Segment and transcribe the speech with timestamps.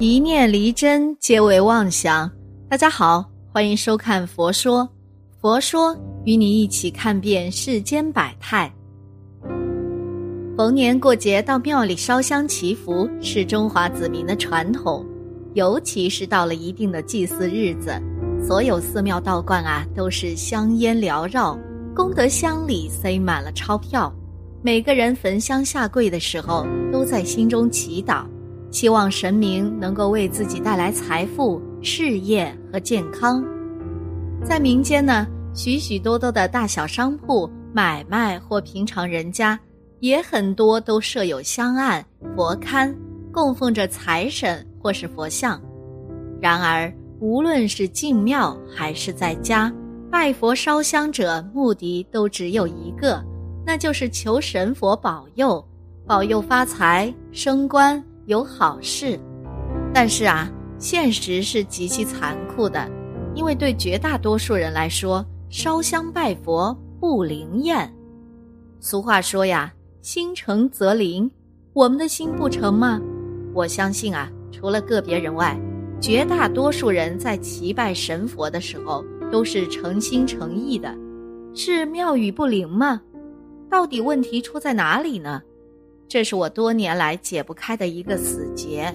[0.00, 2.30] 一念离真，皆为妄想。
[2.68, 4.84] 大家好，欢迎收看《佛说》，
[5.40, 5.92] 佛说
[6.24, 8.72] 与你一起看遍世间百态。
[10.56, 15.04] 逢年过节到庙里烧香祈福是中华子民的传统，
[15.54, 18.00] 尤其是到了一定的祭祀日子，
[18.40, 21.58] 所有寺庙道观啊都是香烟缭绕，
[21.92, 24.14] 功德箱里塞满了钞票，
[24.62, 28.24] 每个人焚香下跪的时候，都在心中祈祷。
[28.70, 33.44] 希望神明能够为自己带来财富、事业和健康。
[34.44, 39.58] 在民间呢，许许多多的大小商铺、买卖或平常人家，
[40.00, 42.04] 也很多都设有香案、
[42.36, 42.94] 佛龛，
[43.32, 45.60] 供奉着财神或是佛像。
[46.40, 49.72] 然而，无论是进庙还是在家
[50.10, 53.22] 拜佛烧香者，目的都只有一个，
[53.66, 55.62] 那就是求神佛保佑，
[56.06, 58.02] 保佑发财、升官。
[58.28, 59.18] 有好事，
[59.90, 62.86] 但是啊，现实是极其残酷的，
[63.34, 67.90] 因为对绝大多数人来说，烧香拜佛不灵验。
[68.80, 71.30] 俗话说呀，心诚则灵，
[71.72, 73.00] 我们的心不诚吗？
[73.54, 75.58] 我相信啊，除了个别人外，
[75.98, 80.94] 绝大多数人在祈拜神佛的时候都是诚心诚意的。
[81.54, 83.00] 是庙宇不灵吗？
[83.70, 85.40] 到底问题出在哪里呢？
[86.08, 88.90] 这是我多年来解不开的一个死结，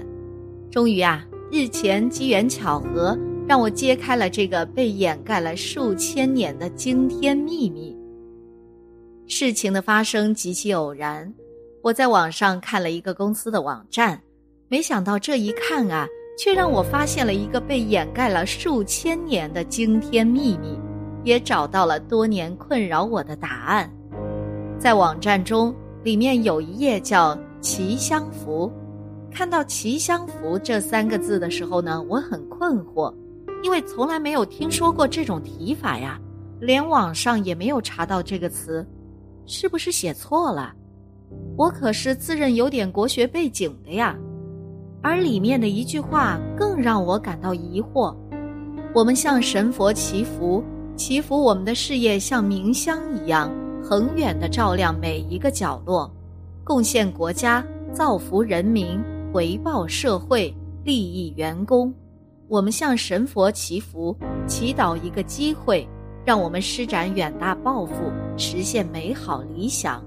[0.71, 3.15] 终于啊，日前机缘巧合
[3.47, 7.95] 让我揭开了这个被掩盖了数千年的惊天秘密。
[9.27, 11.31] 事情的发生极其偶然，
[11.83, 14.19] 我在网上看了一个公司的网站，
[14.67, 20.79] 没想到这一看啊，却让我发现了一个被掩盖了数千年的惊天秘密，
[21.23, 23.87] 也找到了多年困扰我的答案。
[24.79, 25.71] 在网站中。
[26.03, 28.71] 里面有一页叫“祈香符”，
[29.31, 33.13] 看到“祈香符”这三个字的时候呢，我很困惑，
[33.63, 36.19] 因为从来没有听说过这种提法呀，
[36.59, 38.85] 连网上也没有查到这个词，
[39.45, 40.73] 是不是写错了？
[41.57, 44.15] 我可是自认有点国学背景的呀。
[45.01, 48.13] 而里面的一句话更让我感到疑惑：
[48.93, 50.61] 我们向神佛祈福，
[50.97, 53.49] 祈福我们的事业像明香一样。
[53.85, 56.09] 恒远的照亮每一个角落，
[56.63, 57.61] 贡献国家，
[57.91, 58.97] 造福人民，
[59.33, 60.55] 回报社会，
[60.85, 61.93] 利益员工。
[62.47, 64.15] 我们向神佛祈福，
[64.47, 65.85] 祈祷一个机会，
[66.23, 70.01] 让我们施展远大抱负，实现美好理想。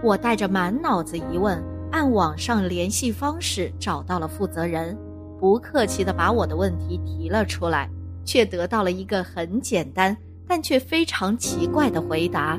[0.00, 1.60] 我带着满脑子疑问，
[1.90, 4.96] 按网上联系方式找到了负责人，
[5.40, 7.90] 不客气地把我的问题提了出来，
[8.24, 10.16] 却得到了一个很简单。
[10.48, 12.58] 但却非常奇怪的回答，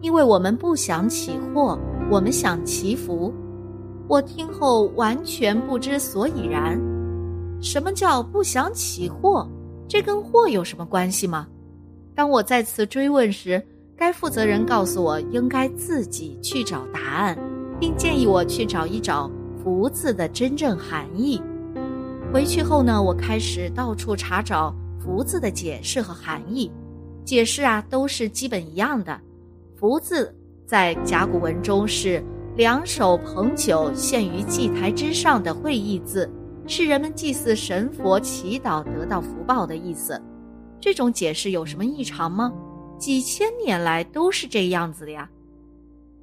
[0.00, 1.78] 因为我们不想起祸，
[2.10, 3.30] 我们想祈福。
[4.08, 6.80] 我听后完全不知所以然。
[7.60, 9.46] 什么叫不想起祸？
[9.86, 11.46] 这跟祸有什么关系吗？
[12.14, 13.62] 当我再次追问时，
[13.94, 17.38] 该负责人告诉我应该自己去找答案，
[17.78, 19.30] 并建议我去找一找
[19.62, 21.38] “福”字的真正含义。
[22.32, 24.74] 回去后呢，我开始到处查找。
[25.00, 26.70] 福字的解释和含义，
[27.28, 29.20] 解释啊都是基本一样的。
[29.76, 30.34] 福字
[30.66, 32.24] 在甲骨文中是
[32.56, 36.26] 两手捧酒献于祭台之上的会意字，
[36.66, 40.18] 是人们祭祀神佛、祈祷得到福报的意思。
[40.80, 42.50] 这种解释有什么异常吗？
[42.98, 45.28] 几千年来都是这样子的呀。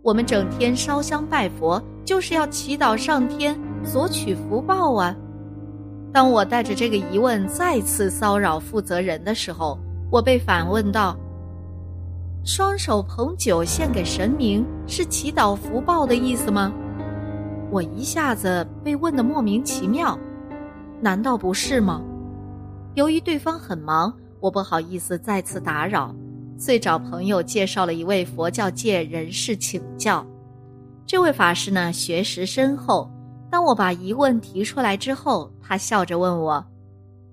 [0.01, 5.15] 我们整天烧香拜佛，就是要祈祷上天索取福报啊。
[6.11, 9.77] 当我带着这个疑问再次骚扰负责人的时候，
[10.09, 11.17] 我被反问道
[12.45, 16.71] ：“双手捧酒献给神明是祈祷福报的意思吗？”
[17.71, 20.17] 我一下子被问得莫名其妙，
[21.01, 22.01] 难道不是吗？
[22.93, 26.15] 由于对方很忙，我不好意思再次打扰，
[26.57, 30.25] 遂找朋友介绍了一位佛教界人士请教。
[31.05, 33.09] 这位法师呢，学识深厚。
[33.49, 36.63] 当我把疑问提出来之后，他笑着问我：“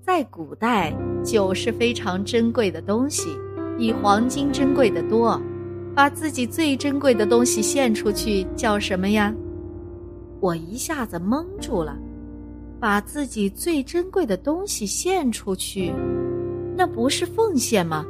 [0.05, 0.93] 在古代，
[1.25, 3.29] 酒是非常珍贵的东西，
[3.79, 5.41] 比黄金珍贵的多。
[5.95, 9.33] 把自己最珍贵的东西献出去，叫什么呀？”
[10.41, 11.97] 我一下子懵住了。
[12.81, 15.93] 把自己最珍贵的东西献出去，
[16.77, 18.05] 那不是奉献吗？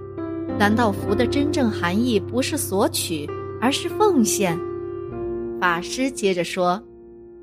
[0.58, 3.28] 难道福的真正含义不是索取，
[3.60, 4.58] 而是奉献？
[5.60, 6.82] 法师接着说。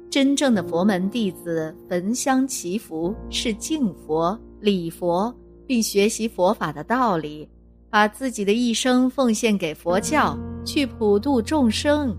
[0.09, 5.31] 真正的佛门弟子焚香祈福，是敬佛、礼佛，
[5.67, 7.47] 并学习佛法的道理，
[7.91, 10.35] 把自己的一生奉献给佛教，
[10.65, 12.17] 去普度众生。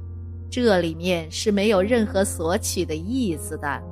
[0.48, 3.82] 这里面是没有任何索取的意思的。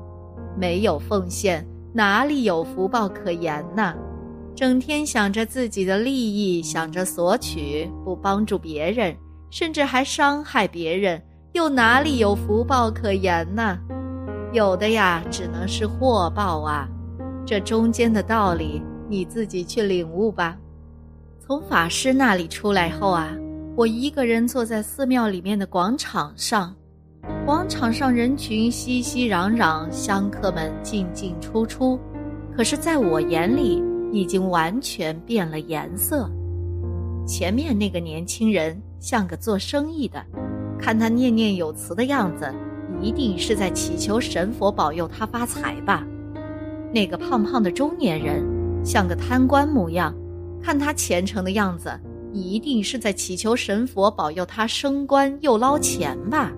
[0.56, 3.94] 没有奉献，哪里有福报可言呢？
[4.54, 9.16] 整天想着自己的利益，想着索取，不帮助别人，
[9.50, 11.20] 甚至还伤害别人，
[11.52, 13.78] 又哪里有福报可言呢？
[14.52, 16.88] 有的呀，只能是祸报啊！
[17.44, 20.56] 这中间的道理，你自己去领悟吧。
[21.40, 23.34] 从法师那里出来后啊，
[23.76, 26.74] 我一个人坐在寺庙里面的广场上，
[27.44, 31.98] 广场上人群熙熙攘攘，香客们进进出出，
[32.56, 33.82] 可是在我眼里。
[34.10, 36.30] 已经完全变了颜色。
[37.26, 40.24] 前面那个年轻人像个做生意的，
[40.78, 42.52] 看他念念有词的样子，
[43.00, 46.06] 一定是在祈求神佛保佑他发财吧。
[46.92, 48.42] 那个胖胖的中年人
[48.84, 50.14] 像个贪官模样，
[50.62, 51.90] 看他虔诚的样子，
[52.32, 56.52] 一定是在祈求神佛保佑他升官又捞钱吧。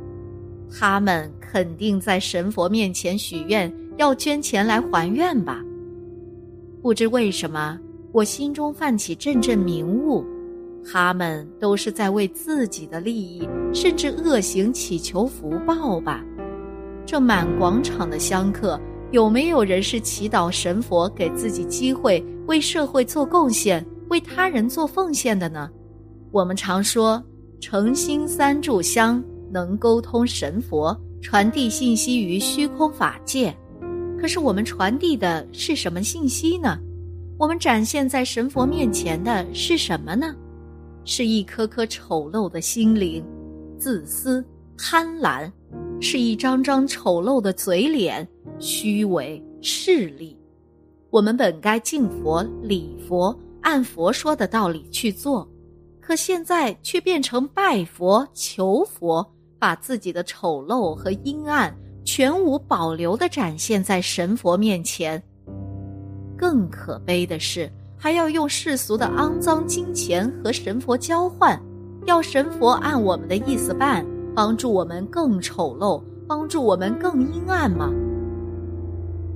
[0.73, 5.61] 他们肯定在神佛面前许愿，要捐钱来还愿吧。
[6.81, 7.76] 不知为什么，
[8.12, 10.25] 我心中泛起阵阵明悟，
[10.84, 16.24] 他们都是在为自己的利益，甚至恶行祈求福报吧？
[17.06, 18.80] 这满广场的香客，
[19.10, 25.68] 有没有人是祈祷神佛给自己机会，为社会做贡献，为他人做奉献的呢？
[26.32, 27.22] 我们常说
[27.60, 29.22] 诚心三炷香
[29.52, 33.54] 能沟通神佛，传递信息于虚空法界。
[34.20, 36.78] 可是我们传递的是什么信息呢？
[37.38, 40.34] 我们展现在神佛面前的是什么呢？
[41.05, 43.25] 是一颗颗丑陋的心灵，
[43.79, 44.44] 自私、
[44.76, 45.50] 贪婪，
[46.00, 48.26] 是一张张丑陋的嘴脸，
[48.58, 50.37] 虚伪势利。
[51.11, 55.49] 我们本该敬佛、礼佛，按佛说的道理去做，
[56.00, 61.75] 可现在却变成拜佛、求佛，把自己的丑陋和阴暗。
[62.02, 65.23] 全无保留的展现在神佛面前。
[66.37, 67.70] 更可悲的是，
[68.02, 71.61] 还要用世俗的肮脏金钱和神佛交换，
[72.06, 77.91] 要神佛按我们的意思办，帮助我们更丑陋，帮助我们更阴暗吗？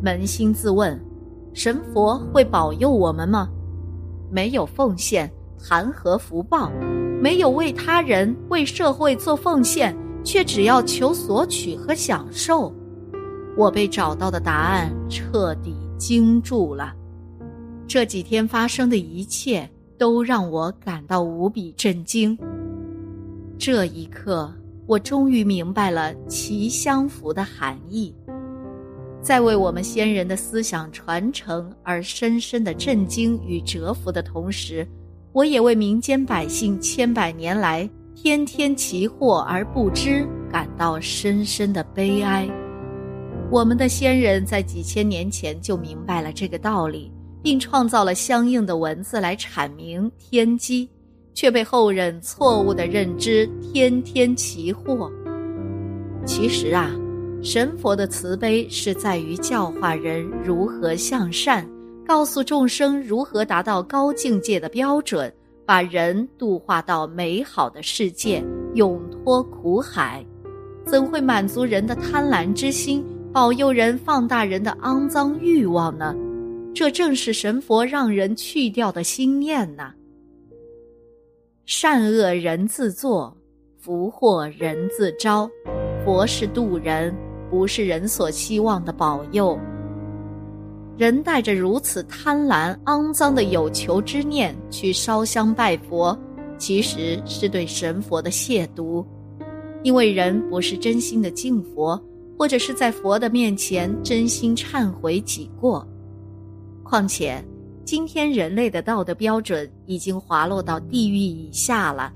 [0.02, 0.98] 扪心自问，
[1.52, 3.50] 神佛会保佑我们吗？
[4.30, 5.30] 没有奉献，
[5.62, 6.72] 谈何福报？
[7.20, 9.94] 没有为他人、为社会做奉献。
[10.24, 12.72] 却只要求索取和享受，
[13.58, 16.94] 我被找到的答案彻底惊住了。
[17.86, 22.36] 这几天发生的一切都让我感到无比震惊。
[23.58, 24.52] 这一刻，
[24.86, 28.14] 我终于明白了“其相符”的含义。
[29.22, 34.86] 在为我们先人的思想传承而深深的震惊与折服的同时，
[35.32, 37.88] 我也为民间百姓千百年来。
[38.14, 42.48] 天天其祸而不知，感到深深的悲哀。
[43.50, 47.10] 我们的先人在几千年前就明白了这个道理，
[47.44, 50.88] 并创造了相应的文字来阐明天机，
[51.34, 55.12] 却被后人错误的认知，天天其祸。
[56.24, 56.90] 其实啊，
[57.42, 61.68] 神佛的慈悲是在于教化人如何向善，
[62.06, 65.30] 告诉众生如何达到高境界的标准。
[65.66, 68.44] 把人度化到美好的世界，
[68.74, 70.22] 永脱苦海，
[70.84, 76.14] 怎会满足人的贪婪之心，保佑人放大人的肮脏欲望呢？
[76.74, 79.94] 这正是神佛让人去掉的心念呐。
[81.66, 83.34] 善恶人自作，
[83.78, 85.48] 福祸人自招。
[86.04, 87.14] 佛是渡人，
[87.48, 89.56] 不是人所希望的保佑。
[90.98, 96.16] 人带着如此贪婪、肮脏的有求之念去烧香拜佛，
[96.58, 99.06] 其实是对神佛的亵渎，
[99.84, 101.98] 因为人不是真心的敬佛，
[102.36, 105.86] 或者是在佛的面前真心忏悔己过。
[106.94, 107.44] 况且，
[107.84, 112.12] 今天人类的道德标准已经滑落到地狱以下了，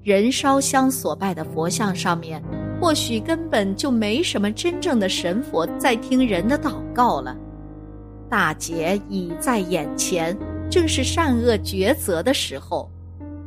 [0.00, 2.40] 人烧香所拜的佛像上面，
[2.80, 7.36] 或许根本就没什么真正的神佛在听人的祷告了。
[8.30, 10.38] 大劫已在眼前，
[10.70, 12.88] 正是善恶抉择的时候。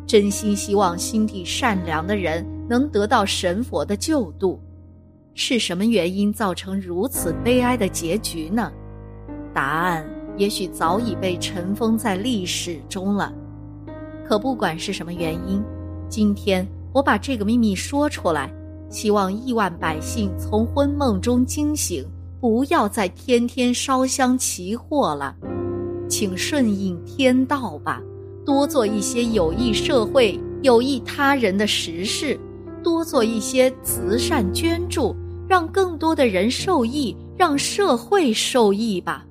[0.05, 4.59] 真心希望心地善良的人能得到神佛的救度。
[5.35, 8.69] 是什么原因造成如此悲哀的结局呢？
[9.53, 10.05] 答案
[10.37, 13.33] 也许早已被尘封在历史中了。
[14.27, 15.63] 可不管是什么原因，
[16.09, 18.51] 今天我把这个秘密说出来，
[18.89, 22.05] 希望亿万百姓从昏梦中惊醒。
[22.41, 25.35] 不要再天天烧香祈祸了，
[26.07, 27.99] 请顺应天道吧，
[28.45, 32.39] 多做一些有益社会、有益他人的实事，
[32.83, 35.15] 多做一些慈善捐助，
[35.47, 39.25] 让更多的人受益，让社会受益吧。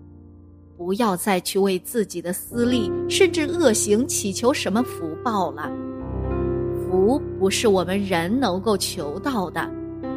[0.76, 5.70] 不要再去为自己的私利甚至恶行祈求什么福报了。
[6.82, 9.70] 福不是我们人能够求到的，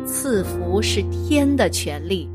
[0.05, 2.29] 赐福是天的权利。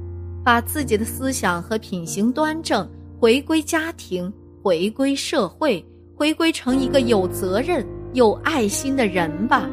[0.45, 2.88] 把自己的思想和品行端正，
[3.19, 5.85] 回归家庭，回归社会，
[6.17, 9.69] 回归成一个有责任、有爱心的人吧。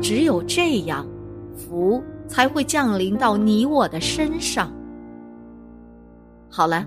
[0.00, 1.04] 只有这样，
[1.56, 4.72] 福才会降临到你我的身上。
[6.48, 6.86] 好了。